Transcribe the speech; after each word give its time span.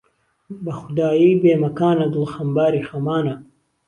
به 0.63 0.71
خودایهی 0.79 1.39
بێ 1.41 1.53
مهکانه 1.63 2.05
دڵ 2.13 2.25
خهمباری 2.33 2.85
خهمانه 2.89 3.35